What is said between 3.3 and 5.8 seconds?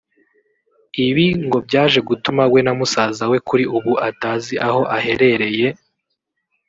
we kuri ubu atazi aho aherereye